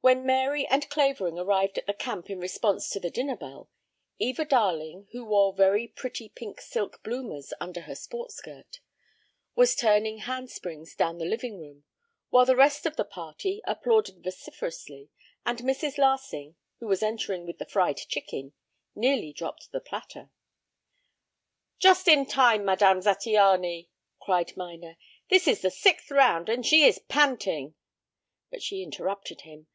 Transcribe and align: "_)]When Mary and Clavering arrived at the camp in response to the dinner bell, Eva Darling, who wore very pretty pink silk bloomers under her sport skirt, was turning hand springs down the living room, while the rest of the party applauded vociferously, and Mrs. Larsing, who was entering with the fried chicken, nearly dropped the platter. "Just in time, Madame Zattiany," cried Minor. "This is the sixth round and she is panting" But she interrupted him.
"_)]When 0.02 0.24
Mary 0.24 0.66
and 0.66 0.88
Clavering 0.88 1.38
arrived 1.38 1.76
at 1.76 1.86
the 1.86 1.92
camp 1.92 2.30
in 2.30 2.38
response 2.40 2.88
to 2.88 2.98
the 2.98 3.10
dinner 3.10 3.36
bell, 3.36 3.68
Eva 4.18 4.46
Darling, 4.46 5.08
who 5.12 5.26
wore 5.26 5.52
very 5.52 5.86
pretty 5.88 6.30
pink 6.30 6.58
silk 6.58 7.02
bloomers 7.02 7.52
under 7.60 7.82
her 7.82 7.94
sport 7.94 8.32
skirt, 8.32 8.80
was 9.54 9.76
turning 9.76 10.20
hand 10.20 10.48
springs 10.50 10.94
down 10.96 11.18
the 11.18 11.26
living 11.26 11.60
room, 11.60 11.84
while 12.30 12.46
the 12.46 12.56
rest 12.56 12.86
of 12.86 12.96
the 12.96 13.04
party 13.04 13.60
applauded 13.66 14.24
vociferously, 14.24 15.10
and 15.44 15.58
Mrs. 15.58 15.98
Larsing, 15.98 16.54
who 16.78 16.86
was 16.86 17.02
entering 17.02 17.44
with 17.44 17.58
the 17.58 17.66
fried 17.66 17.98
chicken, 17.98 18.54
nearly 18.94 19.34
dropped 19.34 19.70
the 19.70 19.80
platter. 19.80 20.30
"Just 21.78 22.08
in 22.08 22.24
time, 22.24 22.64
Madame 22.64 23.00
Zattiany," 23.02 23.88
cried 24.18 24.56
Minor. 24.56 24.96
"This 25.28 25.46
is 25.46 25.60
the 25.60 25.70
sixth 25.70 26.10
round 26.10 26.48
and 26.48 26.64
she 26.64 26.84
is 26.84 27.00
panting" 27.00 27.74
But 28.50 28.62
she 28.62 28.82
interrupted 28.82 29.42
him. 29.42 29.66